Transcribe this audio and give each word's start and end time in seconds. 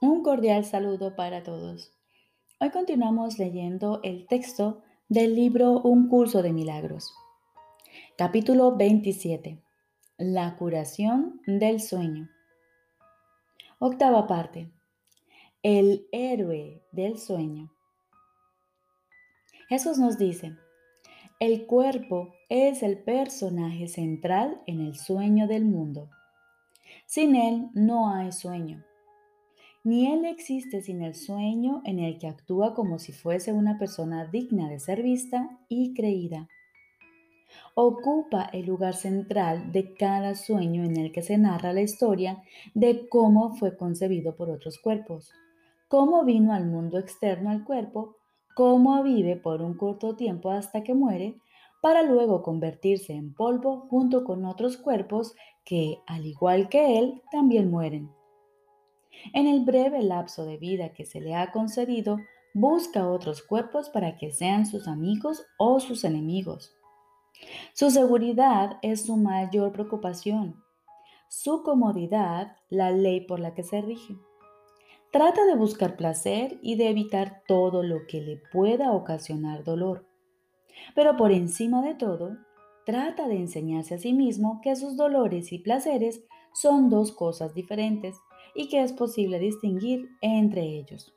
Un 0.00 0.22
cordial 0.22 0.64
saludo 0.64 1.16
para 1.16 1.42
todos. 1.42 1.92
Hoy 2.60 2.70
continuamos 2.70 3.36
leyendo 3.40 3.98
el 4.04 4.28
texto 4.28 4.80
del 5.08 5.34
libro 5.34 5.80
Un 5.80 6.08
curso 6.08 6.40
de 6.40 6.52
milagros. 6.52 7.12
Capítulo 8.16 8.76
27. 8.76 9.60
La 10.16 10.54
curación 10.54 11.40
del 11.48 11.80
sueño. 11.80 12.30
Octava 13.80 14.28
parte. 14.28 14.70
El 15.64 16.06
héroe 16.12 16.80
del 16.92 17.18
sueño. 17.18 17.72
Jesús 19.68 19.98
nos 19.98 20.16
dice, 20.16 20.54
el 21.40 21.66
cuerpo 21.66 22.32
es 22.48 22.84
el 22.84 23.02
personaje 23.02 23.88
central 23.88 24.62
en 24.68 24.80
el 24.80 24.94
sueño 24.94 25.48
del 25.48 25.64
mundo. 25.64 26.08
Sin 27.06 27.34
él 27.34 27.68
no 27.74 28.14
hay 28.14 28.30
sueño. 28.30 28.84
Ni 29.84 30.12
él 30.12 30.24
existe 30.24 30.82
sin 30.82 31.02
el 31.02 31.14
sueño 31.14 31.82
en 31.84 31.98
el 31.98 32.18
que 32.18 32.26
actúa 32.26 32.74
como 32.74 32.98
si 32.98 33.12
fuese 33.12 33.52
una 33.52 33.78
persona 33.78 34.26
digna 34.26 34.68
de 34.68 34.80
ser 34.80 35.02
vista 35.02 35.58
y 35.68 35.94
creída. 35.94 36.48
Ocupa 37.74 38.50
el 38.52 38.66
lugar 38.66 38.94
central 38.94 39.72
de 39.72 39.94
cada 39.94 40.34
sueño 40.34 40.84
en 40.84 40.96
el 40.96 41.12
que 41.12 41.22
se 41.22 41.38
narra 41.38 41.72
la 41.72 41.80
historia 41.80 42.42
de 42.74 43.08
cómo 43.08 43.56
fue 43.56 43.76
concebido 43.76 44.36
por 44.36 44.50
otros 44.50 44.78
cuerpos, 44.78 45.32
cómo 45.88 46.24
vino 46.24 46.52
al 46.52 46.66
mundo 46.66 46.98
externo 46.98 47.50
al 47.50 47.64
cuerpo 47.64 48.18
cómo 48.58 49.04
vive 49.04 49.36
por 49.36 49.62
un 49.62 49.74
corto 49.74 50.16
tiempo 50.16 50.50
hasta 50.50 50.82
que 50.82 50.92
muere, 50.92 51.40
para 51.80 52.02
luego 52.02 52.42
convertirse 52.42 53.12
en 53.12 53.32
polvo 53.32 53.86
junto 53.88 54.24
con 54.24 54.44
otros 54.44 54.76
cuerpos 54.76 55.36
que, 55.64 56.00
al 56.08 56.26
igual 56.26 56.68
que 56.68 56.98
él, 56.98 57.22
también 57.30 57.70
mueren. 57.70 58.17
En 59.32 59.46
el 59.46 59.64
breve 59.64 60.02
lapso 60.02 60.44
de 60.44 60.56
vida 60.56 60.92
que 60.92 61.04
se 61.04 61.20
le 61.20 61.34
ha 61.34 61.50
concedido, 61.50 62.18
busca 62.54 63.08
otros 63.08 63.42
cuerpos 63.42 63.90
para 63.90 64.16
que 64.16 64.32
sean 64.32 64.66
sus 64.66 64.88
amigos 64.88 65.46
o 65.58 65.80
sus 65.80 66.04
enemigos. 66.04 66.74
Su 67.72 67.90
seguridad 67.90 68.78
es 68.82 69.06
su 69.06 69.16
mayor 69.16 69.72
preocupación, 69.72 70.62
su 71.28 71.62
comodidad 71.62 72.56
la 72.68 72.90
ley 72.90 73.20
por 73.20 73.38
la 73.38 73.54
que 73.54 73.62
se 73.62 73.80
rige. 73.80 74.16
Trata 75.12 75.44
de 75.46 75.54
buscar 75.54 75.96
placer 75.96 76.58
y 76.62 76.76
de 76.76 76.88
evitar 76.88 77.42
todo 77.46 77.82
lo 77.82 78.06
que 78.06 78.20
le 78.20 78.36
pueda 78.52 78.92
ocasionar 78.92 79.64
dolor. 79.64 80.06
Pero 80.94 81.16
por 81.16 81.32
encima 81.32 81.82
de 81.82 81.94
todo, 81.94 82.36
trata 82.84 83.26
de 83.28 83.36
enseñarse 83.36 83.94
a 83.94 83.98
sí 83.98 84.12
mismo 84.12 84.60
que 84.62 84.76
sus 84.76 84.96
dolores 84.96 85.52
y 85.52 85.58
placeres 85.58 86.24
son 86.52 86.90
dos 86.90 87.12
cosas 87.12 87.54
diferentes 87.54 88.18
y 88.54 88.68
que 88.68 88.82
es 88.82 88.92
posible 88.92 89.38
distinguir 89.38 90.08
entre 90.20 90.62
ellos. 90.62 91.14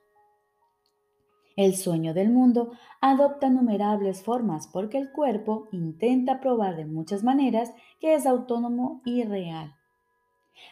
El 1.58 1.76
sueño 1.76 2.14
del 2.14 2.32
mundo 2.32 2.72
adopta 3.02 3.48
innumerables 3.48 4.24
formas 4.24 4.68
porque 4.68 4.98
el 4.98 5.12
cuerpo 5.12 5.68
intenta 5.72 6.40
probar 6.40 6.76
de 6.76 6.86
muchas 6.86 7.24
maneras 7.24 7.74
que 8.00 8.14
es 8.14 8.26
autónomo 8.26 9.02
y 9.06 9.24
real. 9.24 9.76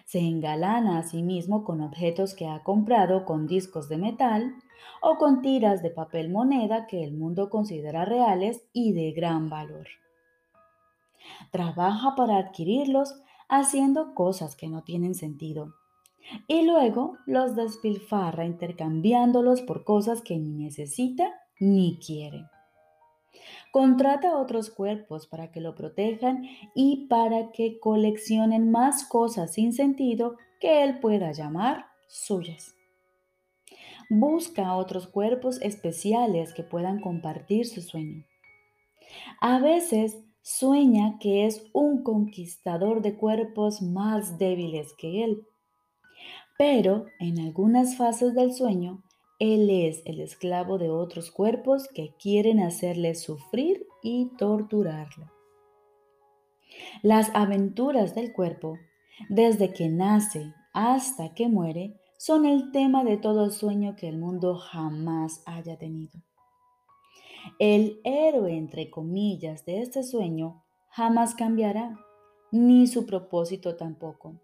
Se 0.06 0.20
engalana 0.20 1.00
a 1.00 1.04
sí 1.04 1.22
mismo 1.22 1.64
con 1.64 1.82
objetos 1.82 2.34
que 2.34 2.48
ha 2.48 2.64
comprado 2.64 3.26
con 3.26 3.48
discos 3.48 3.90
de 3.90 3.98
metal 3.98 4.56
o 5.02 5.18
con 5.18 5.42
tiras 5.42 5.82
de 5.84 5.90
papel 5.90 6.30
moneda 6.30 6.88
que 6.88 7.04
el 7.04 7.14
mundo 7.14 7.50
considera 7.50 8.06
reales 8.06 8.64
y 8.72 8.94
de 8.94 9.12
gran 9.12 9.50
valor. 9.50 9.88
Trabaja 11.52 12.16
para 12.16 12.38
adquirirlos 12.38 13.22
haciendo 13.48 14.14
cosas 14.14 14.56
que 14.56 14.70
no 14.70 14.84
tienen 14.84 15.16
sentido 15.16 15.74
y 16.48 16.64
luego 16.64 17.18
los 17.26 17.56
despilfarra 17.56 18.46
intercambiándolos 18.46 19.62
por 19.62 19.84
cosas 19.84 20.22
que 20.22 20.38
ni 20.38 20.52
necesita 20.52 21.34
ni 21.60 22.00
quiere. 22.00 22.46
Contrata 23.72 24.38
otros 24.38 24.70
cuerpos 24.72 25.28
para 25.28 25.52
que 25.52 25.62
lo 25.62 25.76
protejan 25.76 26.44
y 26.74 27.08
para 27.08 27.52
que 27.52 27.80
coleccionen 27.80 28.72
más 28.72 29.04
cosas 29.04 29.54
sin 29.54 29.74
sentido 29.74 30.38
que 30.60 30.84
él 30.84 31.00
pueda 31.00 31.32
llamar 31.32 31.86
suyas. 32.08 32.76
Busca 34.10 34.76
otros 34.76 35.08
cuerpos 35.08 35.62
especiales 35.62 36.54
que 36.54 36.64
puedan 36.64 37.00
compartir 37.00 37.68
su 37.68 37.82
sueño. 37.82 38.26
A 39.40 39.60
veces 39.60 40.18
sueña 40.42 41.20
que 41.20 41.46
es 41.46 41.70
un 41.74 42.04
conquistador 42.04 43.04
de 43.04 43.16
cuerpos 43.16 43.84
más 43.84 44.40
débiles 44.40 44.94
que 44.98 45.24
él. 45.24 45.46
Pero 46.60 47.06
en 47.22 47.40
algunas 47.40 47.96
fases 47.96 48.36
del 48.36 48.54
sueño 48.54 49.02
él 49.40 49.70
es 49.70 50.02
el 50.04 50.20
esclavo 50.20 50.78
de 50.78 50.90
otros 50.90 51.32
cuerpos 51.32 51.88
que 51.88 52.14
quieren 52.22 52.60
hacerle 52.60 53.16
sufrir 53.16 53.88
y 54.04 54.26
torturarlo. 54.38 55.32
Las 57.02 57.34
aventuras 57.34 58.14
del 58.14 58.34
cuerpo, 58.34 58.78
desde 59.30 59.72
que 59.72 59.88
nace 59.88 60.54
hasta 60.74 61.34
que 61.34 61.48
muere, 61.48 61.98
son 62.18 62.46
el 62.46 62.74
tema 62.74 63.06
de 63.06 63.16
todo 63.16 63.52
sueño 63.52 63.96
que 63.96 64.10
el 64.10 64.18
mundo 64.18 64.58
jamás 64.58 65.42
haya 65.46 65.78
tenido. 65.78 66.20
El 67.60 68.02
héroe, 68.04 68.58
entre 68.58 68.90
comillas, 68.90 69.64
de 69.64 69.82
este 69.82 70.04
sueño 70.04 70.62
jamás 70.90 71.36
cambiará, 71.36 71.98
ni 72.52 72.86
su 72.88 73.06
propósito 73.06 73.78
tampoco. 73.78 74.42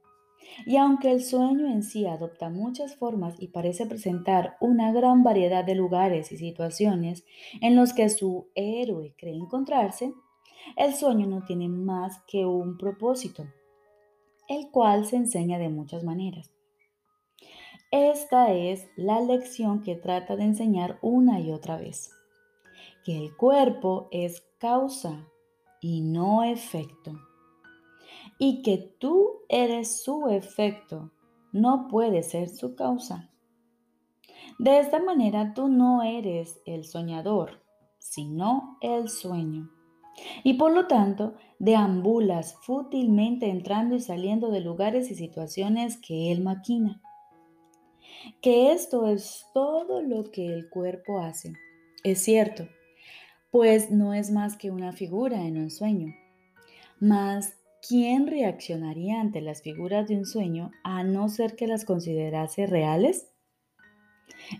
Y 0.66 0.78
aunque 0.78 1.12
el 1.12 1.24
sueño 1.24 1.68
en 1.68 1.84
sí 1.84 2.06
adopta 2.06 2.50
muchas 2.50 2.96
formas 2.96 3.36
y 3.40 3.50
parece 3.50 3.86
presentar 3.86 4.58
una 4.60 4.92
gran 4.92 5.24
variedad 5.24 5.64
de 5.64 5.76
lugares 5.76 6.32
y 6.32 6.38
situaciones 6.38 7.26
en 7.62 7.76
los 7.76 7.94
que 7.94 8.10
su 8.10 8.48
héroe 8.56 9.14
cree 9.18 9.36
encontrarse, 9.36 10.14
el 10.78 10.94
sueño 10.94 11.28
no 11.28 11.44
tiene 11.44 11.70
más 11.70 12.22
que 12.28 12.46
un 12.46 12.78
propósito, 12.78 13.46
el 14.48 14.70
cual 14.72 15.06
se 15.06 15.18
enseña 15.18 15.60
de 15.60 15.70
muchas 15.70 16.04
maneras. 16.04 16.52
Esta 17.92 18.54
es 18.54 18.88
la 18.96 19.22
lección 19.22 19.84
que 19.84 19.96
trata 19.96 20.36
de 20.36 20.44
enseñar 20.44 20.98
una 21.02 21.40
y 21.40 21.52
otra 21.52 21.78
vez, 21.78 22.12
que 23.04 23.18
el 23.18 23.36
cuerpo 23.36 24.10
es 24.12 24.44
causa 24.58 25.28
y 25.82 26.02
no 26.02 26.44
efecto 26.44 27.14
y 28.38 28.62
que 28.62 28.78
tú 29.00 29.42
eres 29.50 30.04
su 30.04 30.28
efecto, 30.28 31.12
no 31.52 31.88
puedes 31.88 32.32
ser 32.32 32.50
su 32.50 32.76
causa. 32.76 33.32
De 34.60 34.80
esta 34.80 35.02
manera 35.02 35.54
tú 35.54 35.68
no 35.68 36.04
eres 36.04 36.60
el 36.66 36.86
soñador, 36.86 37.64
sino 37.98 38.78
el 38.82 39.10
sueño. 39.10 39.70
Y 40.44 40.54
por 40.54 40.74
lo 40.74 40.88
tanto, 40.88 41.36
deambulas 41.60 42.56
fútilmente 42.62 43.50
entrando 43.50 43.96
y 43.96 44.00
saliendo 44.00 44.50
de 44.50 44.62
lugares 44.62 45.12
y 45.12 45.16
situaciones 45.16 45.98
que 45.98 46.32
él 46.32 46.42
maquina. 46.42 47.02
Que 48.42 48.72
esto 48.72 49.08
es 49.08 49.46
todo 49.54 50.02
lo 50.02 50.32
que 50.32 50.48
el 50.48 50.70
cuerpo 50.70 51.20
hace. 51.20 51.54
Es 52.04 52.24
cierto, 52.24 52.68
pues 53.52 53.92
no 53.92 54.14
es 54.14 54.32
más 54.32 54.58
que 54.58 54.72
una 54.72 54.94
figura 54.94 55.42
en 55.44 55.58
un 55.58 55.70
sueño. 55.70 56.14
Mas 57.00 57.58
¿quién 57.88 58.28
reaccionaría 58.28 59.20
ante 59.20 59.42
las 59.42 59.62
figuras 59.62 60.08
de 60.08 60.18
un 60.18 60.26
sueño 60.26 60.72
a 60.84 61.04
no 61.04 61.30
ser 61.30 61.56
que 61.56 61.68
las 61.68 61.86
considerase 61.86 62.66
reales? 62.68 63.32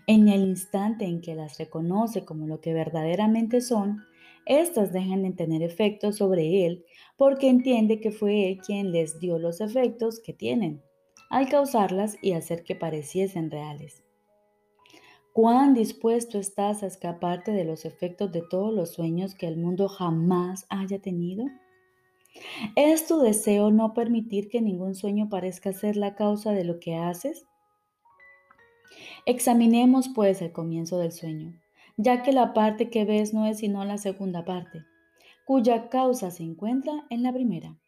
En 0.06 0.28
el 0.28 0.42
instante 0.42 1.04
en 1.04 1.20
que 1.20 1.34
las 1.34 1.58
reconoce 1.58 2.24
como 2.24 2.46
lo 2.46 2.60
que 2.60 2.72
verdaderamente 2.72 3.60
son, 3.60 4.02
éstas 4.46 4.92
dejan 4.92 5.22
de 5.22 5.32
tener 5.32 5.62
efectos 5.62 6.16
sobre 6.16 6.66
él 6.66 6.84
porque 7.16 7.48
entiende 7.48 8.00
que 8.00 8.10
fue 8.10 8.48
él 8.48 8.58
quien 8.58 8.92
les 8.92 9.18
dio 9.18 9.38
los 9.38 9.60
efectos 9.60 10.20
que 10.20 10.32
tienen, 10.32 10.82
al 11.30 11.48
causarlas 11.48 12.16
y 12.22 12.32
hacer 12.32 12.62
que 12.62 12.74
pareciesen 12.74 13.50
reales. 13.50 14.02
¿Cuán 15.32 15.74
dispuesto 15.74 16.38
estás 16.38 16.82
a 16.82 16.86
escaparte 16.86 17.52
de 17.52 17.64
los 17.64 17.84
efectos 17.84 18.32
de 18.32 18.42
todos 18.48 18.72
los 18.72 18.94
sueños 18.94 19.34
que 19.34 19.46
el 19.46 19.58
mundo 19.58 19.88
jamás 19.88 20.64
haya 20.70 20.98
tenido? 21.00 21.44
¿Es 22.74 23.06
tu 23.06 23.20
deseo 23.20 23.70
no 23.70 23.94
permitir 23.94 24.48
que 24.48 24.60
ningún 24.60 24.94
sueño 24.94 25.28
parezca 25.28 25.72
ser 25.72 25.96
la 25.96 26.14
causa 26.14 26.52
de 26.52 26.64
lo 26.64 26.78
que 26.78 26.96
haces? 26.96 27.46
Examinemos 29.24 30.08
pues 30.14 30.40
el 30.42 30.52
comienzo 30.52 30.98
del 30.98 31.12
sueño, 31.12 31.60
ya 31.96 32.22
que 32.22 32.32
la 32.32 32.54
parte 32.54 32.90
que 32.90 33.04
ves 33.04 33.34
no 33.34 33.46
es 33.46 33.58
sino 33.58 33.84
la 33.84 33.98
segunda 33.98 34.44
parte, 34.44 34.84
cuya 35.44 35.88
causa 35.88 36.30
se 36.30 36.42
encuentra 36.42 37.06
en 37.10 37.22
la 37.22 37.32
primera. 37.32 37.78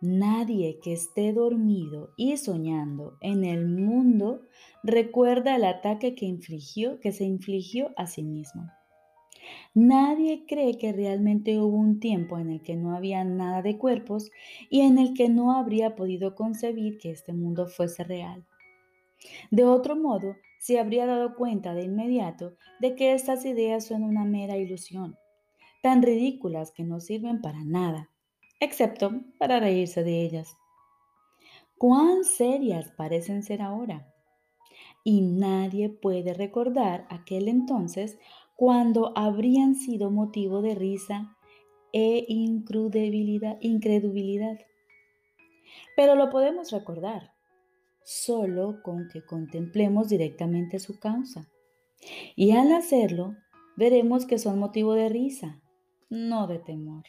Nadie 0.00 0.78
que 0.82 0.94
esté 0.94 1.32
dormido 1.32 2.14
y 2.16 2.38
soñando 2.38 3.18
en 3.20 3.44
el 3.44 3.66
mundo 3.66 4.46
recuerda 4.82 5.56
el 5.56 5.64
ataque 5.64 6.14
que 6.14 6.24
infligió, 6.24 7.00
que 7.00 7.12
se 7.12 7.24
infligió 7.24 7.90
a 7.96 8.06
sí 8.06 8.22
mismo. 8.22 8.70
Nadie 9.74 10.44
cree 10.46 10.78
que 10.78 10.92
realmente 10.92 11.58
hubo 11.58 11.76
un 11.76 12.00
tiempo 12.00 12.38
en 12.38 12.50
el 12.50 12.62
que 12.62 12.76
no 12.76 12.96
había 12.96 13.24
nada 13.24 13.62
de 13.62 13.78
cuerpos 13.78 14.30
y 14.68 14.80
en 14.80 14.98
el 14.98 15.14
que 15.14 15.28
no 15.28 15.52
habría 15.52 15.96
podido 15.96 16.34
concebir 16.34 16.98
que 16.98 17.10
este 17.10 17.32
mundo 17.32 17.66
fuese 17.66 18.04
real. 18.04 18.46
De 19.50 19.64
otro 19.64 19.96
modo, 19.96 20.36
se 20.58 20.78
habría 20.78 21.06
dado 21.06 21.34
cuenta 21.36 21.74
de 21.74 21.84
inmediato 21.84 22.54
de 22.80 22.94
que 22.94 23.14
estas 23.14 23.44
ideas 23.44 23.86
son 23.86 24.02
una 24.02 24.24
mera 24.24 24.56
ilusión, 24.56 25.16
tan 25.82 26.02
ridículas 26.02 26.70
que 26.70 26.84
no 26.84 27.00
sirven 27.00 27.40
para 27.40 27.64
nada, 27.64 28.10
excepto 28.60 29.22
para 29.38 29.58
reírse 29.58 30.04
de 30.04 30.20
ellas. 30.22 30.56
Cuán 31.78 32.24
serias 32.24 32.92
parecen 32.92 33.42
ser 33.42 33.62
ahora. 33.62 34.06
Y 35.02 35.22
nadie 35.22 35.88
puede 35.88 36.34
recordar 36.34 37.06
aquel 37.08 37.48
entonces 37.48 38.18
cuando 38.60 39.16
habrían 39.16 39.74
sido 39.74 40.10
motivo 40.10 40.60
de 40.60 40.74
risa 40.74 41.34
e 41.94 42.26
incredulidad. 42.28 44.58
Pero 45.96 46.14
lo 46.14 46.28
podemos 46.28 46.70
recordar 46.70 47.32
solo 48.04 48.82
con 48.82 49.08
que 49.08 49.24
contemplemos 49.24 50.10
directamente 50.10 50.78
su 50.78 51.00
causa. 51.00 51.48
Y 52.36 52.50
al 52.50 52.70
hacerlo, 52.72 53.34
veremos 53.78 54.26
que 54.26 54.38
son 54.38 54.58
motivo 54.58 54.92
de 54.92 55.08
risa, 55.08 55.62
no 56.10 56.46
de 56.46 56.58
temor. 56.58 57.04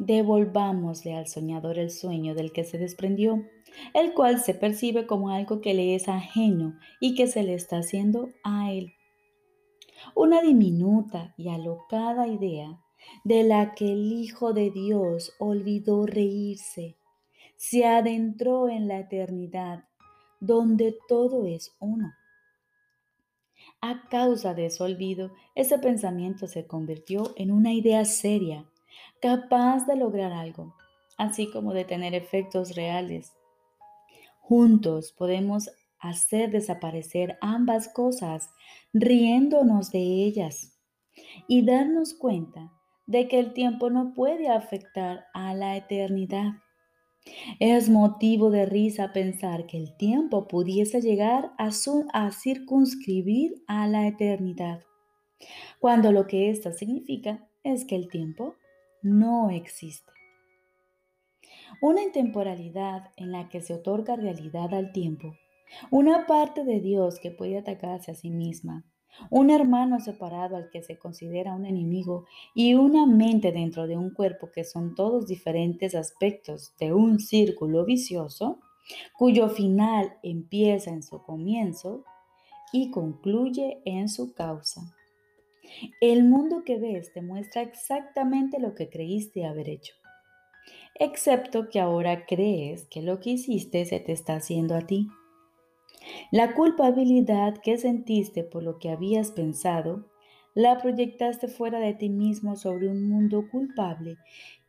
Devolvámosle 0.00 1.14
al 1.14 1.28
soñador 1.28 1.78
el 1.78 1.92
sueño 1.92 2.34
del 2.34 2.50
que 2.50 2.64
se 2.64 2.76
desprendió, 2.76 3.44
el 3.94 4.14
cual 4.14 4.40
se 4.40 4.54
percibe 4.54 5.06
como 5.06 5.30
algo 5.30 5.60
que 5.60 5.74
le 5.74 5.94
es 5.94 6.08
ajeno 6.08 6.76
y 6.98 7.14
que 7.14 7.28
se 7.28 7.44
le 7.44 7.54
está 7.54 7.78
haciendo 7.78 8.30
a 8.42 8.72
él. 8.72 8.94
Una 10.20 10.42
diminuta 10.42 11.32
y 11.36 11.48
alocada 11.48 12.26
idea 12.26 12.82
de 13.22 13.44
la 13.44 13.72
que 13.76 13.92
el 13.92 14.12
Hijo 14.12 14.52
de 14.52 14.72
Dios 14.72 15.32
olvidó 15.38 16.06
reírse 16.06 16.96
se 17.54 17.86
adentró 17.86 18.68
en 18.68 18.88
la 18.88 18.98
eternidad, 18.98 19.84
donde 20.40 20.98
todo 21.06 21.46
es 21.46 21.76
uno. 21.78 22.12
A 23.80 24.08
causa 24.08 24.54
de 24.54 24.66
ese 24.66 24.82
olvido, 24.82 25.30
ese 25.54 25.78
pensamiento 25.78 26.48
se 26.48 26.66
convirtió 26.66 27.32
en 27.36 27.52
una 27.52 27.72
idea 27.72 28.04
seria, 28.04 28.68
capaz 29.22 29.86
de 29.86 29.94
lograr 29.94 30.32
algo, 30.32 30.74
así 31.16 31.48
como 31.48 31.72
de 31.74 31.84
tener 31.84 32.16
efectos 32.16 32.74
reales. 32.74 33.34
Juntos 34.40 35.12
podemos 35.12 35.70
hacer 36.00 36.50
desaparecer 36.50 37.38
ambas 37.40 37.88
cosas, 37.88 38.50
riéndonos 38.92 39.90
de 39.90 40.00
ellas, 40.00 40.78
y 41.46 41.64
darnos 41.64 42.14
cuenta 42.14 42.72
de 43.06 43.26
que 43.26 43.38
el 43.40 43.52
tiempo 43.54 43.90
no 43.90 44.12
puede 44.14 44.48
afectar 44.48 45.26
a 45.34 45.54
la 45.54 45.76
eternidad. 45.76 46.52
Es 47.58 47.88
motivo 47.88 48.50
de 48.50 48.66
risa 48.66 49.12
pensar 49.12 49.66
que 49.66 49.76
el 49.76 49.96
tiempo 49.96 50.46
pudiese 50.46 51.00
llegar 51.00 51.52
a, 51.58 51.70
circunscribir 52.30 53.62
a 53.66 53.86
la 53.86 54.06
eternidad, 54.06 54.82
cuando 55.78 56.12
lo 56.12 56.26
que 56.26 56.50
esto 56.50 56.72
significa 56.72 57.48
es 57.62 57.84
que 57.84 57.96
el 57.96 58.08
tiempo 58.08 58.56
no 59.02 59.50
existe. 59.50 60.12
Una 61.80 62.02
intemporalidad 62.02 63.10
en 63.16 63.32
la 63.32 63.48
que 63.48 63.60
se 63.60 63.74
otorga 63.74 64.16
realidad 64.16 64.72
al 64.74 64.92
tiempo, 64.92 65.36
una 65.90 66.26
parte 66.26 66.64
de 66.64 66.80
Dios 66.80 67.18
que 67.20 67.30
puede 67.30 67.58
atacarse 67.58 68.10
a 68.10 68.14
sí 68.14 68.30
misma, 68.30 68.84
un 69.30 69.50
hermano 69.50 70.00
separado 70.00 70.56
al 70.56 70.70
que 70.70 70.82
se 70.82 70.98
considera 70.98 71.54
un 71.54 71.66
enemigo 71.66 72.26
y 72.54 72.74
una 72.74 73.06
mente 73.06 73.52
dentro 73.52 73.86
de 73.86 73.96
un 73.96 74.10
cuerpo 74.10 74.50
que 74.52 74.64
son 74.64 74.94
todos 74.94 75.26
diferentes 75.26 75.94
aspectos 75.94 76.74
de 76.78 76.92
un 76.92 77.18
círculo 77.18 77.84
vicioso, 77.84 78.60
cuyo 79.16 79.48
final 79.48 80.14
empieza 80.22 80.90
en 80.90 81.02
su 81.02 81.22
comienzo 81.22 82.04
y 82.72 82.90
concluye 82.90 83.80
en 83.84 84.08
su 84.08 84.34
causa. 84.34 84.94
El 86.00 86.24
mundo 86.24 86.62
que 86.64 86.78
ves 86.78 87.12
te 87.12 87.20
muestra 87.20 87.62
exactamente 87.62 88.58
lo 88.58 88.74
que 88.74 88.88
creíste 88.88 89.44
haber 89.44 89.68
hecho, 89.68 89.94
excepto 90.94 91.68
que 91.68 91.80
ahora 91.80 92.24
crees 92.24 92.86
que 92.86 93.02
lo 93.02 93.20
que 93.20 93.30
hiciste 93.30 93.84
se 93.84 94.00
te 94.00 94.12
está 94.12 94.36
haciendo 94.36 94.74
a 94.74 94.86
ti. 94.86 95.08
La 96.30 96.54
culpabilidad 96.54 97.58
que 97.58 97.78
sentiste 97.78 98.44
por 98.44 98.62
lo 98.62 98.78
que 98.78 98.90
habías 98.90 99.30
pensado, 99.30 100.06
la 100.54 100.78
proyectaste 100.78 101.48
fuera 101.48 101.78
de 101.78 101.94
ti 101.94 102.08
mismo 102.08 102.56
sobre 102.56 102.88
un 102.88 103.08
mundo 103.08 103.48
culpable, 103.50 104.16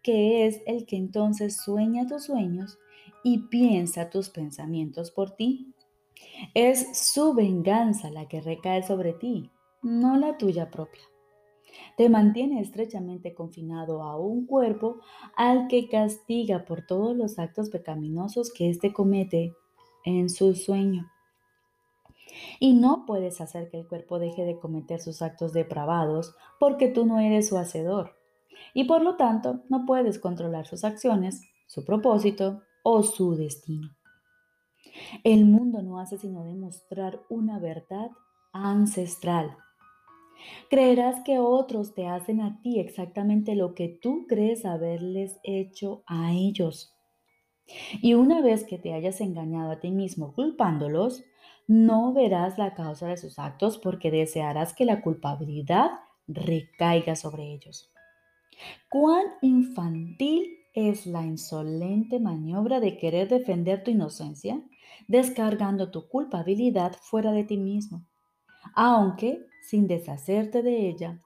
que 0.01 0.45
es 0.45 0.61
el 0.67 0.85
que 0.85 0.97
entonces 0.97 1.57
sueña 1.57 2.05
tus 2.05 2.25
sueños 2.25 2.77
y 3.23 3.47
piensa 3.49 4.09
tus 4.09 4.29
pensamientos 4.29 5.11
por 5.11 5.31
ti. 5.31 5.73
Es 6.53 6.97
su 6.97 7.33
venganza 7.33 8.09
la 8.11 8.27
que 8.27 8.41
recae 8.41 8.83
sobre 8.83 9.13
ti, 9.13 9.51
no 9.81 10.17
la 10.17 10.37
tuya 10.37 10.69
propia. 10.69 11.01
Te 11.97 12.09
mantiene 12.09 12.61
estrechamente 12.61 13.33
confinado 13.33 14.03
a 14.03 14.17
un 14.17 14.45
cuerpo 14.45 14.99
al 15.35 15.67
que 15.67 15.87
castiga 15.87 16.65
por 16.65 16.85
todos 16.85 17.15
los 17.15 17.39
actos 17.39 17.69
pecaminosos 17.69 18.51
que 18.51 18.69
éste 18.69 18.93
comete 18.93 19.53
en 20.05 20.29
su 20.29 20.55
sueño. 20.55 21.09
Y 22.59 22.73
no 22.73 23.05
puedes 23.05 23.41
hacer 23.41 23.69
que 23.69 23.77
el 23.77 23.87
cuerpo 23.87 24.19
deje 24.19 24.45
de 24.45 24.59
cometer 24.59 24.99
sus 24.99 25.21
actos 25.21 25.53
depravados 25.53 26.35
porque 26.59 26.87
tú 26.87 27.05
no 27.05 27.19
eres 27.19 27.47
su 27.47 27.57
hacedor. 27.57 28.15
Y 28.73 28.85
por 28.85 29.01
lo 29.01 29.15
tanto 29.15 29.61
no 29.69 29.85
puedes 29.85 30.19
controlar 30.19 30.67
sus 30.67 30.83
acciones, 30.83 31.41
su 31.67 31.85
propósito 31.85 32.61
o 32.83 33.03
su 33.03 33.35
destino. 33.35 33.89
El 35.23 35.45
mundo 35.45 35.81
no 35.81 35.99
hace 35.99 36.17
sino 36.17 36.43
demostrar 36.43 37.21
una 37.29 37.59
verdad 37.59 38.11
ancestral. 38.51 39.57
Creerás 40.69 41.21
que 41.23 41.39
otros 41.39 41.93
te 41.93 42.07
hacen 42.07 42.41
a 42.41 42.61
ti 42.61 42.79
exactamente 42.79 43.55
lo 43.55 43.73
que 43.73 43.89
tú 43.89 44.25
crees 44.27 44.65
haberles 44.65 45.39
hecho 45.43 46.03
a 46.07 46.31
ellos. 46.31 46.95
Y 48.01 48.13
una 48.13 48.41
vez 48.41 48.63
que 48.63 48.77
te 48.77 48.93
hayas 48.93 49.21
engañado 49.21 49.71
a 49.71 49.79
ti 49.79 49.91
mismo 49.91 50.33
culpándolos, 50.33 51.23
no 51.67 52.13
verás 52.13 52.57
la 52.57 52.73
causa 52.73 53.07
de 53.07 53.17
sus 53.17 53.37
actos 53.37 53.77
porque 53.77 54.11
desearás 54.11 54.73
que 54.73 54.85
la 54.85 55.01
culpabilidad 55.01 55.91
recaiga 56.27 57.15
sobre 57.15 57.53
ellos. 57.53 57.91
Cuán 58.89 59.23
infantil 59.41 60.57
es 60.73 61.05
la 61.05 61.23
insolente 61.23 62.19
maniobra 62.19 62.79
de 62.79 62.97
querer 62.97 63.27
defender 63.27 63.83
tu 63.83 63.91
inocencia, 63.91 64.61
descargando 65.07 65.91
tu 65.91 66.07
culpabilidad 66.07 66.93
fuera 67.01 67.31
de 67.31 67.43
ti 67.43 67.57
mismo, 67.57 68.05
aunque 68.75 69.45
sin 69.61 69.87
deshacerte 69.87 70.61
de 70.61 70.89
ella. 70.89 71.21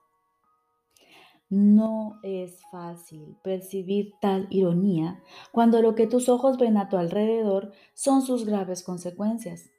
No 1.50 2.18
es 2.22 2.62
fácil 2.70 3.36
percibir 3.42 4.14
tal 4.20 4.46
ironía 4.50 5.22
cuando 5.52 5.82
lo 5.82 5.94
que 5.94 6.06
tus 6.06 6.28
ojos 6.28 6.58
ven 6.58 6.76
a 6.76 6.88
tu 6.88 6.96
alrededor 6.96 7.72
son 7.94 8.22
sus 8.22 8.44
graves 8.44 8.82
consecuencias 8.82 9.70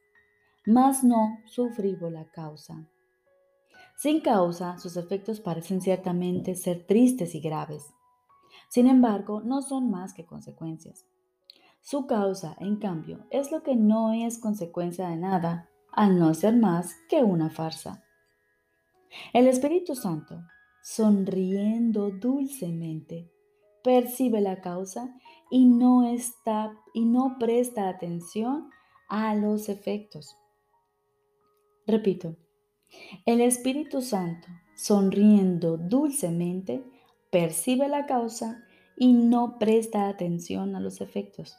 mas 0.65 1.03
no 1.03 1.39
su 1.45 1.69
frívola 1.69 2.25
causa. 2.31 2.87
Sin 3.97 4.19
causa, 4.19 4.77
sus 4.77 4.97
efectos 4.97 5.39
parecen 5.39 5.79
ciertamente 5.81 6.55
ser 6.55 6.85
tristes 6.85 7.35
y 7.35 7.39
graves. 7.39 7.93
Sin 8.69 8.87
embargo, 8.87 9.41
no 9.41 9.61
son 9.61 9.89
más 9.89 10.13
que 10.13 10.25
consecuencias. 10.25 11.05
Su 11.81 12.07
causa, 12.07 12.55
en 12.59 12.77
cambio, 12.77 13.25
es 13.29 13.51
lo 13.51 13.61
que 13.61 13.75
no 13.75 14.11
es 14.11 14.39
consecuencia 14.39 15.07
de 15.07 15.17
nada, 15.17 15.69
al 15.91 16.19
no 16.19 16.33
ser 16.33 16.57
más 16.57 16.95
que 17.07 17.23
una 17.23 17.49
farsa. 17.49 18.03
El 19.33 19.47
Espíritu 19.47 19.95
Santo, 19.95 20.41
sonriendo 20.85 22.11
dulcemente, 22.11 23.31
percibe 23.83 24.39
la 24.39 24.61
causa 24.61 25.17
y 25.49 25.65
no 25.65 26.07
está 26.07 26.77
y 26.93 27.05
no 27.05 27.37
presta 27.39 27.89
atención 27.89 28.69
a 29.09 29.33
los 29.33 29.67
efectos. 29.67 30.37
Repito, 31.87 32.35
el 33.25 33.41
Espíritu 33.41 34.03
Santo, 34.03 34.47
sonriendo 34.75 35.77
dulcemente, 35.77 36.85
percibe 37.31 37.87
la 37.87 38.05
causa 38.05 38.63
y 38.95 39.13
no 39.13 39.57
presta 39.57 40.07
atención 40.07 40.75
a 40.75 40.79
los 40.79 41.01
efectos. 41.01 41.57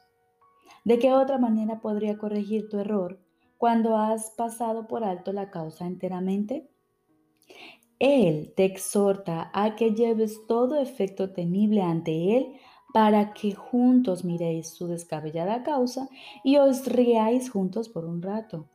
¿De 0.84 1.00
qué 1.00 1.12
otra 1.12 1.38
manera 1.38 1.80
podría 1.80 2.16
corregir 2.16 2.68
tu 2.68 2.78
error 2.78 3.18
cuando 3.58 3.96
has 3.96 4.30
pasado 4.36 4.86
por 4.86 5.02
alto 5.02 5.32
la 5.32 5.50
causa 5.50 5.84
enteramente? 5.84 6.70
Él 7.98 8.52
te 8.56 8.64
exhorta 8.64 9.50
a 9.54 9.74
que 9.74 9.92
lleves 9.94 10.46
todo 10.46 10.80
efecto 10.80 11.32
temible 11.32 11.82
ante 11.82 12.36
Él 12.36 12.56
para 12.92 13.32
que 13.32 13.54
juntos 13.54 14.24
miréis 14.24 14.70
su 14.70 14.86
descabellada 14.86 15.62
causa 15.62 16.08
y 16.44 16.56
os 16.56 16.86
riáis 16.86 17.50
juntos 17.50 17.88
por 17.88 18.04
un 18.04 18.22
rato. 18.22 18.68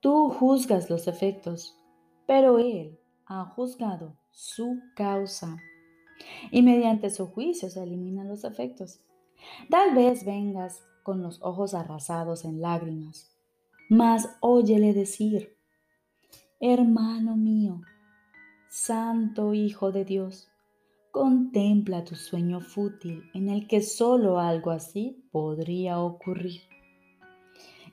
Tú 0.00 0.28
juzgas 0.30 0.90
los 0.90 1.08
efectos, 1.08 1.78
pero 2.26 2.58
Él 2.58 2.98
ha 3.26 3.44
juzgado 3.44 4.16
su 4.30 4.80
causa. 4.94 5.56
Y 6.50 6.62
mediante 6.62 7.10
su 7.10 7.26
juicio 7.26 7.70
se 7.70 7.82
eliminan 7.82 8.28
los 8.28 8.44
efectos. 8.44 9.00
Tal 9.70 9.94
vez 9.94 10.24
vengas 10.24 10.82
con 11.02 11.22
los 11.22 11.42
ojos 11.42 11.74
arrasados 11.74 12.44
en 12.44 12.60
lágrimas, 12.60 13.36
mas 13.88 14.28
óyele 14.40 14.94
decir, 14.94 15.56
Hermano 16.66 17.36
mío, 17.36 17.82
Santo 18.70 19.52
Hijo 19.52 19.92
de 19.92 20.06
Dios, 20.06 20.48
contempla 21.10 22.04
tu 22.04 22.14
sueño 22.14 22.62
fútil 22.62 23.24
en 23.34 23.50
el 23.50 23.68
que 23.68 23.82
solo 23.82 24.40
algo 24.40 24.70
así 24.70 25.28
podría 25.30 26.00
ocurrir. 26.00 26.62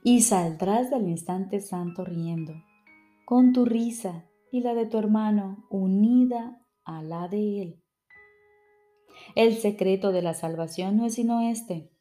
Y 0.06 0.22
saldrás 0.22 0.90
del 0.90 1.10
instante 1.10 1.60
santo 1.60 2.06
riendo, 2.06 2.54
con 3.26 3.52
tu 3.52 3.66
risa 3.66 4.24
y 4.54 4.62
la 4.62 4.74
de 4.74 4.86
tu 4.86 4.98
hermano 4.98 5.68
unida 5.70 6.66
a 6.86 7.04
la 7.04 7.28
de 7.28 7.62
él. 7.62 7.84
El 9.36 9.58
secreto 9.58 10.14
de 10.14 10.22
la 10.22 10.34
salvación 10.34 10.96
no 10.96 11.08
es 11.08 11.16
sino 11.16 11.42
este, 11.42 11.92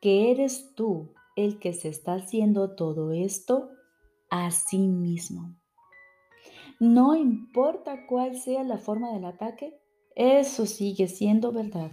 que 0.00 0.30
eres 0.30 0.72
tú 0.76 1.12
el 1.34 1.58
que 1.58 1.72
se 1.72 1.88
está 1.88 2.14
haciendo 2.14 2.76
todo 2.76 3.10
esto 3.10 3.70
a 4.30 4.52
sí 4.52 4.86
mismo. 4.86 5.56
No 6.80 7.14
importa 7.14 8.06
cuál 8.06 8.36
sea 8.36 8.64
la 8.64 8.78
forma 8.78 9.12
del 9.12 9.24
ataque, 9.24 9.80
eso 10.16 10.66
sigue 10.66 11.08
siendo 11.08 11.52
verdad. 11.52 11.92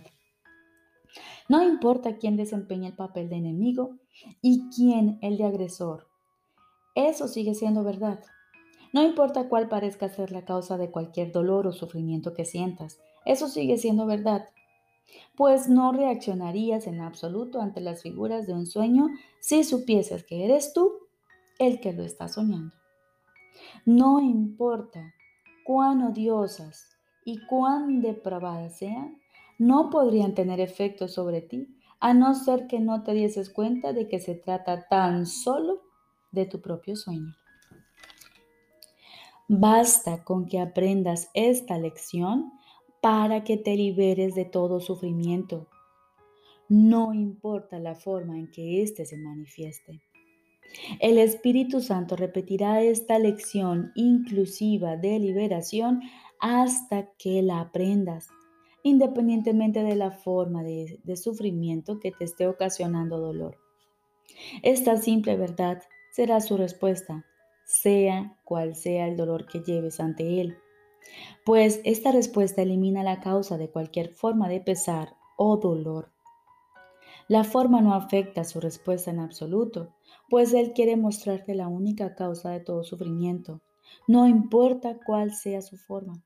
No 1.50 1.64
importa 1.64 2.18
quién 2.18 2.38
desempeña 2.38 2.90
el 2.90 2.96
papel 2.96 3.30
de 3.30 3.36
enemigo 3.36 3.98
y 4.42 4.70
quién 4.76 5.20
el 5.22 5.38
de 5.38 5.46
agresor, 5.46 6.08
eso 6.96 7.28
sigue 7.28 7.56
siendo 7.56 7.84
verdad. 7.84 8.24
No 8.94 9.04
importa 9.04 9.48
cuál 9.48 9.70
parezca 9.70 10.10
ser 10.10 10.32
la 10.32 10.44
causa 10.44 10.78
de 10.78 10.92
cualquier 10.92 11.32
dolor 11.32 11.68
o 11.68 11.72
sufrimiento 11.72 12.34
que 12.34 12.46
sientas, 12.46 13.00
eso 13.26 13.48
sigue 13.48 13.78
siendo 13.78 14.06
verdad. 14.06 14.50
Pues 15.36 15.70
no 15.70 15.92
reaccionarías 15.92 16.88
en 16.88 17.02
absoluto 17.02 17.62
ante 17.62 17.82
las 17.82 18.02
figuras 18.02 18.48
de 18.48 18.54
un 18.54 18.66
sueño 18.66 19.08
si 19.40 19.64
supieses 19.64 20.24
que 20.24 20.46
eres 20.46 20.74
tú 20.74 20.92
el 21.60 21.80
que 21.80 21.94
lo 21.94 22.04
está 22.04 22.28
soñando. 22.28 22.81
No 23.86 24.20
importa 24.20 25.14
cuán 25.64 26.02
odiosas 26.04 26.98
y 27.26 27.46
cuán 27.46 28.02
depravadas 28.02 28.78
sean, 28.78 29.18
no 29.58 29.90
podrían 29.90 30.34
tener 30.34 30.60
efecto 30.60 31.08
sobre 31.08 31.42
ti 31.42 31.78
a 32.00 32.14
no 32.14 32.34
ser 32.34 32.68
que 32.68 32.80
no 32.80 33.04
te 33.04 33.14
dieses 33.14 33.50
cuenta 33.50 33.94
de 33.94 34.08
que 34.08 34.20
se 34.20 34.36
trata 34.36 34.88
tan 34.88 35.26
solo 35.28 35.82
de 36.32 36.46
tu 36.46 36.60
propio 36.60 36.96
sueño. 36.96 37.36
Basta 39.48 40.24
con 40.24 40.48
que 40.48 40.60
aprendas 40.60 41.30
esta 41.34 41.78
lección 41.78 42.54
para 43.02 43.44
que 43.44 43.58
te 43.58 43.76
liberes 43.76 44.34
de 44.34 44.46
todo 44.46 44.80
sufrimiento. 44.80 45.68
No 46.70 47.14
importa 47.14 47.78
la 47.80 47.96
forma 47.96 48.40
en 48.40 48.50
que 48.50 48.82
éste 48.82 49.06
se 49.06 49.18
manifieste. 49.18 50.02
El 51.00 51.18
Espíritu 51.18 51.82
Santo 51.82 52.16
repetirá 52.16 52.82
esta 52.82 53.20
lección 53.20 53.92
inclusiva 53.96 54.98
de 54.98 55.20
liberación 55.20 56.02
hasta 56.40 57.12
que 57.18 57.42
la 57.42 57.62
aprendas, 57.62 58.30
independientemente 58.84 59.84
de 59.84 59.96
la 59.96 60.12
forma 60.12 60.64
de, 60.64 61.00
sufrimiento 61.16 62.00
que 62.00 62.12
te 62.12 62.26
esté 62.26 62.48
ocasionando 62.48 63.20
dolor. 63.20 63.58
Esta 64.64 64.98
simple 64.98 65.38
verdad 65.38 65.84
será 66.12 66.42
su 66.42 66.58
respuesta, 66.58 67.26
sea 67.66 68.38
cual 68.44 68.76
sea 68.76 69.08
el 69.08 69.16
dolor 69.16 69.46
que 69.46 69.60
lleves 69.60 70.00
ante 70.00 70.42
él, 70.42 70.58
pues 71.46 71.80
esta 71.84 72.12
respuesta 72.12 72.62
elimina 72.62 73.04
la 73.04 73.20
causa 73.20 73.58
de 73.58 73.70
cualquier 73.70 74.10
forma 74.10 74.50
de 74.50 74.62
pesar 74.62 75.16
o 75.38 75.58
dolor. 75.58 76.12
La 77.28 77.44
forma 77.44 77.82
no 77.82 77.94
afecta 77.94 78.44
su 78.44 78.60
respuesta 78.60 79.12
en 79.12 79.20
absoluto, 79.20 79.94
pues 80.32 80.54
Él 80.54 80.72
quiere 80.72 80.96
mostrarte 80.96 81.54
la 81.56 81.68
única 81.68 82.16
causa 82.16 82.52
de 82.52 82.62
todo 82.62 82.86
sufrimiento, 82.86 83.60
no 84.08 84.30
importa 84.30 84.98
cuál 85.06 85.34
sea 85.34 85.62
su 85.62 85.76
forma. 85.76 86.24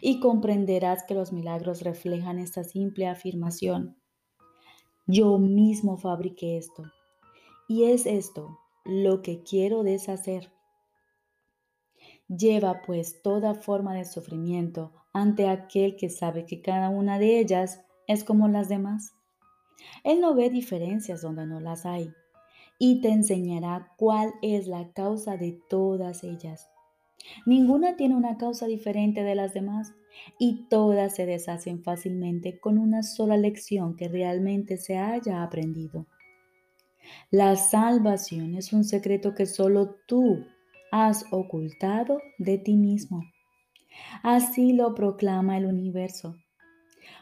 Y 0.00 0.20
comprenderás 0.20 1.02
que 1.02 1.14
los 1.14 1.32
milagros 1.32 1.82
reflejan 1.82 2.38
esta 2.38 2.62
simple 2.62 3.08
afirmación. 3.08 3.96
Yo 5.08 5.36
mismo 5.38 5.96
fabriqué 5.96 6.58
esto, 6.58 6.84
y 7.66 7.86
es 7.86 8.06
esto 8.06 8.60
lo 8.84 9.20
que 9.20 9.42
quiero 9.42 9.82
deshacer. 9.82 10.52
Lleva 12.28 12.82
pues 12.86 13.20
toda 13.20 13.56
forma 13.56 13.96
de 13.96 14.04
sufrimiento 14.04 14.92
ante 15.12 15.48
aquel 15.48 15.96
que 15.96 16.08
sabe 16.08 16.46
que 16.46 16.62
cada 16.62 16.88
una 16.88 17.18
de 17.18 17.40
ellas 17.40 17.84
es 18.06 18.22
como 18.22 18.46
las 18.46 18.68
demás. 18.68 19.12
Él 20.04 20.20
no 20.20 20.36
ve 20.36 20.50
diferencias 20.50 21.20
donde 21.20 21.46
no 21.46 21.58
las 21.58 21.84
hay 21.84 22.14
y 22.78 23.00
te 23.00 23.10
enseñará 23.10 23.92
cuál 23.96 24.32
es 24.42 24.66
la 24.66 24.92
causa 24.92 25.36
de 25.36 25.58
todas 25.68 26.24
ellas. 26.24 26.68
Ninguna 27.46 27.96
tiene 27.96 28.16
una 28.16 28.36
causa 28.36 28.66
diferente 28.66 29.22
de 29.22 29.34
las 29.34 29.54
demás 29.54 29.94
y 30.38 30.66
todas 30.68 31.14
se 31.14 31.26
deshacen 31.26 31.82
fácilmente 31.82 32.58
con 32.60 32.78
una 32.78 33.02
sola 33.02 33.36
lección 33.36 33.96
que 33.96 34.08
realmente 34.08 34.76
se 34.76 34.98
haya 34.98 35.42
aprendido. 35.42 36.06
La 37.30 37.56
salvación 37.56 38.54
es 38.54 38.72
un 38.72 38.84
secreto 38.84 39.34
que 39.34 39.46
solo 39.46 39.96
tú 40.06 40.46
has 40.90 41.24
ocultado 41.32 42.18
de 42.38 42.58
ti 42.58 42.76
mismo. 42.76 43.22
Así 44.22 44.72
lo 44.72 44.94
proclama 44.94 45.58
el 45.58 45.66
universo 45.66 46.36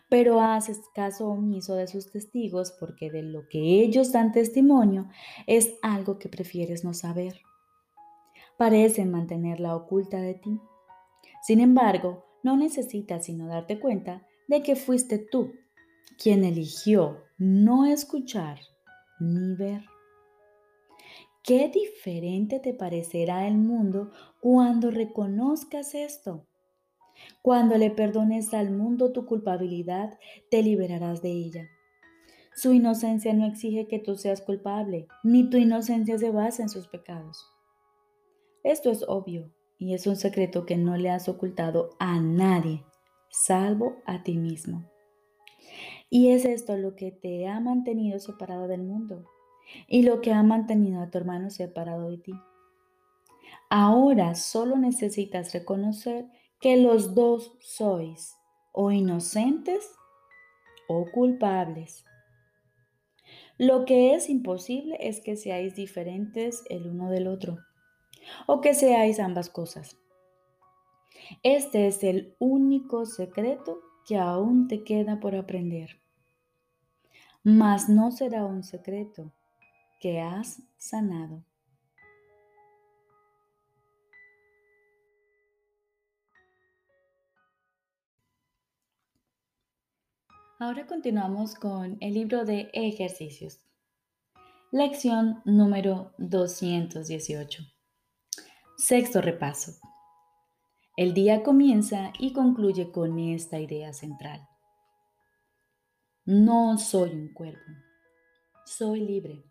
pero 0.09 0.41
haces 0.41 0.81
caso 0.95 1.29
omiso 1.29 1.75
de 1.75 1.89
sus 1.89 2.11
testigos 2.11 2.73
porque 2.79 3.11
de 3.11 3.23
lo 3.23 3.49
que 3.49 3.59
ellos 3.83 4.13
dan 4.13 4.33
testimonio 4.33 5.09
es 5.47 5.75
algo 5.83 6.19
que 6.19 6.29
prefieres 6.29 6.85
no 6.85 6.95
saber. 6.95 7.41
Parecen 8.57 9.11
mantenerla 9.11 9.75
oculta 9.75 10.21
de 10.21 10.35
ti. 10.35 10.61
Sin 11.43 11.61
embargo, 11.61 12.25
no 12.43 12.57
necesitas 12.57 13.25
sino 13.25 13.47
darte 13.47 13.81
cuenta 13.81 14.27
de 14.49 14.63
que 14.63 14.77
fuiste 14.77 15.19
tú 15.19 15.53
quien 16.23 16.45
eligió 16.45 17.23
no 17.39 17.87
escuchar 17.87 18.61
ni 19.19 19.55
ver. 19.55 19.83
Qué 21.43 21.69
diferente 21.69 22.61
te 22.61 22.73
parecerá 22.73 23.49
el 23.49 23.59
mundo 23.59 24.13
cuando 24.41 24.91
reconozcas 24.93 25.95
esto. 25.95 26.47
Cuando 27.43 27.77
le 27.77 27.91
perdones 27.91 28.55
al 28.55 28.71
mundo 28.71 29.13
tu 29.13 29.27
culpabilidad, 29.27 30.19
te 30.51 30.63
liberarás 30.63 31.23
de 31.23 31.31
ella. 31.31 31.69
Su 32.55 32.73
inocencia 32.73 33.33
no 33.33 33.47
exige 33.47 33.89
que 33.89 33.99
tú 33.99 34.17
seas 34.17 34.43
culpable, 34.43 35.09
ni 35.25 35.49
tu 35.49 35.57
inocencia 35.57 36.19
se 36.19 36.31
basa 36.31 36.63
en 36.63 36.69
sus 36.69 36.87
pecados. 36.87 37.47
Esto 38.63 38.91
es 38.91 39.05
obvio 39.09 39.51
y 39.79 39.95
es 39.95 40.07
un 40.07 40.17
secreto 40.17 40.67
que 40.67 40.77
no 40.77 40.97
le 40.97 41.11
has 41.11 41.29
ocultado 41.29 41.91
a 41.99 42.21
nadie, 42.21 42.85
salvo 43.31 43.97
a 44.07 44.23
ti 44.23 44.37
mismo. 44.37 44.85
Y 46.11 46.31
es 46.31 46.45
esto 46.45 46.77
lo 46.77 46.95
que 46.95 47.11
te 47.11 47.49
ha 47.49 47.59
mantenido 47.59 48.19
separado 48.19 48.69
del 48.69 48.83
mundo 48.83 49.25
y 49.89 50.03
lo 50.03 50.21
que 50.21 50.33
ha 50.33 50.43
mantenido 50.43 51.01
a 51.01 51.11
tu 51.11 51.19
hermano 51.19 51.51
separado 51.51 52.11
de 52.11 52.19
ti. 52.19 52.33
Ahora 53.71 54.35
solo 54.35 54.77
necesitas 54.77 55.55
reconocer 55.55 56.27
que 56.63 56.77
los 56.77 57.17
dos 57.17 57.53
sois 57.61 58.37
o 58.71 58.93
inocentes 58.93 59.91
o 60.89 61.05
culpables. 61.13 62.05
Lo 63.59 63.85
que 63.85 64.15
es 64.15 64.31
imposible 64.31 64.97
es 65.01 65.21
que 65.21 65.37
seáis 65.37 65.75
diferentes 65.75 66.63
el 66.71 66.87
uno 66.87 67.11
del 67.11 67.27
otro 67.27 67.59
o 68.47 68.61
que 68.61 68.75
seáis 68.75 69.19
ambas 69.19 69.51
cosas. 69.51 69.99
Este 71.43 71.89
es 71.89 72.05
el 72.05 72.37
único 72.39 73.07
secreto 73.07 73.81
que 74.07 74.19
aún 74.19 74.69
te 74.69 74.85
queda 74.85 75.19
por 75.19 75.35
aprender. 75.35 76.01
Mas 77.43 77.89
no 77.89 78.13
será 78.13 78.45
un 78.45 78.63
secreto 78.63 79.33
que 80.01 80.21
has 80.21 80.63
sanado. 80.77 81.45
Ahora 90.63 90.87
continuamos 90.87 91.57
con 91.57 91.97
el 92.01 92.15
libro 92.15 92.45
de 92.45 92.71
ejercicios. 92.73 93.59
Lección 94.71 95.43
número 95.45 96.13
218. 96.19 97.65
Sexto 98.77 99.21
repaso. 99.21 99.73
El 100.97 101.15
día 101.15 101.43
comienza 101.43 102.13
y 102.17 102.33
concluye 102.33 102.93
con 102.93 103.19
esta 103.19 103.59
idea 103.59 103.93
central. 103.93 104.49
No 106.27 106.79
soy 106.79 107.11
un 107.11 107.35
cuerpo, 107.35 107.73
soy 108.65 109.01
libre, 109.01 109.43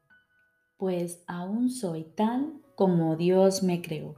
pues 0.77 1.25
aún 1.27 1.71
soy 1.71 2.05
tal 2.15 2.61
como 2.77 3.17
Dios 3.17 3.63
me 3.63 3.81
creó. 3.81 4.15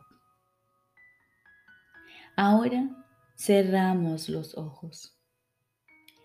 Ahora 2.36 2.88
cerramos 3.36 4.30
los 4.30 4.56
ojos 4.56 5.18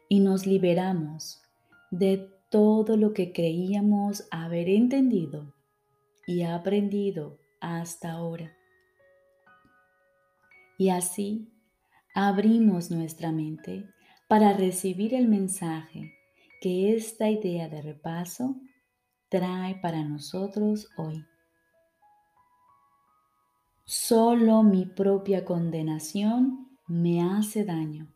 y 0.09 0.21
nos 0.21 0.47
liberamos 0.47 1.43
de 1.91 2.31
todo 2.51 2.97
lo 2.97 3.13
que 3.13 3.33
creíamos 3.33 4.27
haber 4.31 4.69
entendido 4.69 5.55
y 6.27 6.43
aprendido 6.43 7.39
hasta 7.61 8.13
ahora. 8.13 8.57
Y 10.79 10.91
así 10.91 11.53
abrimos 12.15 12.91
nuestra 12.91 13.33
mente 13.33 13.89
para 14.29 14.53
recibir 14.53 15.15
el 15.15 15.29
mensaje 15.29 16.13
que 16.61 16.95
esta 16.95 17.29
idea 17.31 17.69
de 17.69 17.83
repaso 17.83 18.57
trae 19.29 19.77
para 19.77 20.03
nosotros 20.05 20.89
hoy. 20.97 21.25
Solo 23.85 24.63
mi 24.63 24.85
propia 24.85 25.45
condenación 25.45 26.79
me 26.87 27.23
hace 27.23 27.65
daño. 27.65 28.13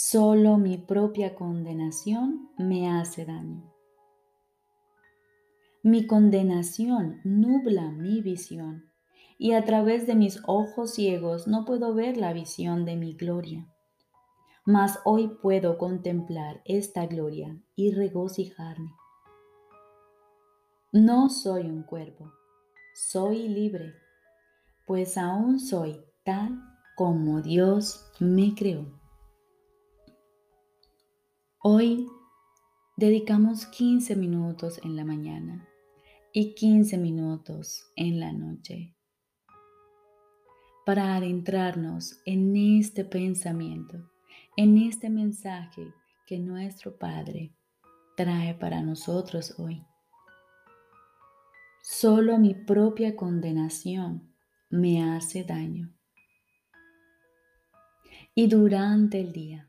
Solo 0.00 0.58
mi 0.58 0.78
propia 0.78 1.34
condenación 1.34 2.50
me 2.56 2.88
hace 2.88 3.26
daño. 3.26 3.64
Mi 5.82 6.06
condenación 6.06 7.20
nubla 7.24 7.90
mi 7.90 8.22
visión 8.22 8.92
y 9.38 9.54
a 9.54 9.64
través 9.64 10.06
de 10.06 10.14
mis 10.14 10.40
ojos 10.46 10.94
ciegos 10.94 11.48
no 11.48 11.64
puedo 11.64 11.94
ver 11.94 12.16
la 12.16 12.32
visión 12.32 12.84
de 12.84 12.94
mi 12.94 13.14
gloria. 13.14 13.66
Mas 14.64 15.00
hoy 15.04 15.36
puedo 15.42 15.78
contemplar 15.78 16.62
esta 16.64 17.06
gloria 17.06 17.60
y 17.74 17.90
regocijarme. 17.90 18.92
No 20.92 21.28
soy 21.28 21.62
un 21.62 21.82
cuerpo, 21.82 22.30
soy 22.94 23.48
libre, 23.48 23.94
pues 24.86 25.18
aún 25.18 25.58
soy 25.58 26.00
tal 26.22 26.56
como 26.94 27.42
Dios 27.42 28.06
me 28.20 28.54
creó. 28.54 28.97
Hoy 31.60 32.06
dedicamos 32.96 33.66
15 33.66 34.14
minutos 34.14 34.78
en 34.84 34.94
la 34.94 35.04
mañana 35.04 35.68
y 36.32 36.54
15 36.54 36.98
minutos 36.98 37.90
en 37.96 38.20
la 38.20 38.32
noche 38.32 38.94
para 40.86 41.16
adentrarnos 41.16 42.20
en 42.26 42.54
este 42.78 43.04
pensamiento, 43.04 44.08
en 44.56 44.78
este 44.78 45.10
mensaje 45.10 45.92
que 46.28 46.38
nuestro 46.38 46.96
Padre 46.96 47.56
trae 48.16 48.54
para 48.54 48.80
nosotros 48.80 49.58
hoy. 49.58 49.84
Solo 51.82 52.38
mi 52.38 52.54
propia 52.54 53.16
condenación 53.16 54.32
me 54.70 55.02
hace 55.02 55.42
daño. 55.42 55.92
Y 58.36 58.46
durante 58.46 59.20
el 59.20 59.32
día, 59.32 59.67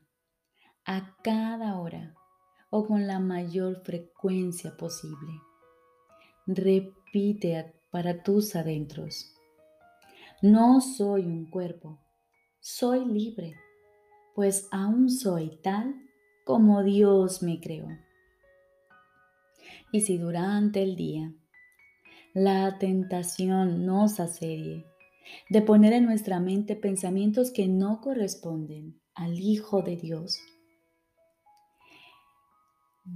a 0.90 1.16
cada 1.24 1.80
hora 1.80 2.16
o 2.70 2.86
con 2.86 3.08
la 3.08 3.20
mayor 3.20 3.82
frecuencia 3.84 4.76
posible, 4.76 5.32
repite 6.48 7.74
para 7.92 8.24
tus 8.24 8.56
adentros 8.56 9.36
no 10.42 10.80
soy 10.80 11.26
un 11.26 11.50
cuerpo, 11.50 12.00
soy 12.62 13.04
libre, 13.04 13.56
pues 14.36 14.70
aún 14.72 15.10
soy 15.10 15.60
tal 15.62 15.94
como 16.46 16.82
Dios 16.82 17.44
me 17.44 17.60
creó. 17.60 17.90
Y 19.92 20.00
si 20.00 20.18
durante 20.18 20.82
el 20.82 20.96
día 20.96 21.34
la 22.34 22.78
tentación 22.78 23.86
nos 23.86 24.22
asedie 24.22 24.86
de 25.50 25.62
poner 25.62 25.92
en 25.92 26.06
nuestra 26.06 26.40
mente 26.40 26.78
pensamientos 26.78 27.52
que 27.52 27.68
no 27.68 28.00
corresponden 28.00 28.98
al 29.16 29.38
Hijo 29.38 29.82
de 29.82 29.98
Dios, 29.98 30.40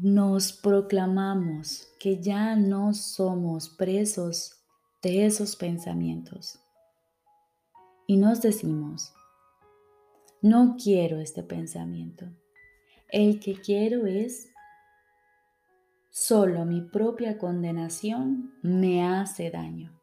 nos 0.01 0.53
proclamamos 0.53 1.87
que 1.99 2.21
ya 2.21 2.55
no 2.55 2.93
somos 2.93 3.69
presos 3.69 4.63
de 5.01 5.25
esos 5.25 5.55
pensamientos 5.55 6.59
y 8.05 8.17
nos 8.17 8.41
decimos, 8.41 9.13
no 10.41 10.75
quiero 10.81 11.19
este 11.19 11.41
pensamiento. 11.41 12.25
El 13.09 13.39
que 13.39 13.55
quiero 13.55 14.05
es 14.05 14.51
solo 16.09 16.65
mi 16.65 16.81
propia 16.81 17.37
condenación 17.37 18.53
me 18.61 19.05
hace 19.05 19.49
daño. 19.51 19.99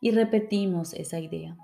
Y 0.00 0.12
repetimos 0.12 0.94
esa 0.94 1.18
idea 1.18 1.56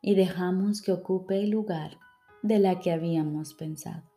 y 0.00 0.14
dejamos 0.14 0.80
que 0.80 0.92
ocupe 0.92 1.42
el 1.42 1.50
lugar 1.50 1.98
de 2.42 2.58
la 2.58 2.80
que 2.80 2.90
habíamos 2.90 3.52
pensado. 3.52 4.07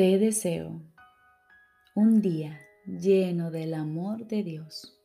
Te 0.00 0.16
deseo 0.18 0.80
un 1.94 2.22
día 2.22 2.58
lleno 2.86 3.50
del 3.50 3.74
amor 3.74 4.26
de 4.26 4.42
Dios. 4.42 4.98